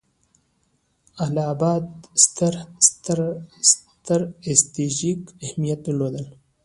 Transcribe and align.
اله 1.23 1.43
اباد 1.53 1.85
ستر 2.25 2.53
ستراتیژیک 3.69 5.21
اهمیت 5.45 5.79
درلود. 5.85 6.15